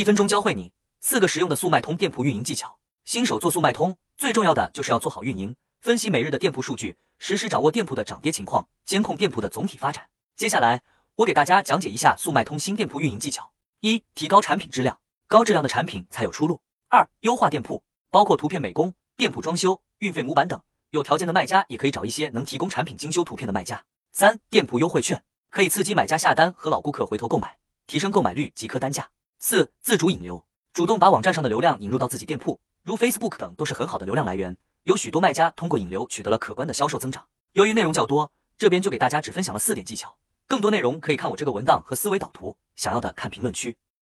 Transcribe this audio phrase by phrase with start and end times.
[0.00, 0.72] 一分钟教会你
[1.02, 2.74] 四个实用的速卖通店铺运营技巧。
[3.04, 10.08] 新手做速卖通，最重要的就是要做好运营，分析每日的店铺数据，实时掌握店铺的涨跌情况，监控店铺的总体发展。
[10.36, 10.80] 接下来，
[11.16, 16.56] 我给大家讲解一下速卖通新店铺运营技巧：一、提高产品质量，高质量的产品才有出路；
[16.88, 20.58] 二、优化店铺，包括图片美工、店铺装修、运费模板等。
[20.92, 23.84] 有条件的卖家也可以找一些能提供产品精修图片的卖家。
[24.12, 29.06] 三、店铺优惠券，可以刺激买家下单和老顾客回头购买，提升购买率及客单价。
[29.42, 30.44] 四、自主引流，
[30.74, 34.54] 主动把网站上的流量引入到自己店铺，如 Facebook 等都是很好的流量来源。
[34.82, 37.24] 有许多卖家通过引流取得了可观的销售增长。
[37.52, 40.14] 由于内容较多，这边就给大家只分享了四点技巧，
[40.46, 42.54] 更多内容可以看我这个文档和思维导图。
[42.76, 43.74] 想要的看评论区。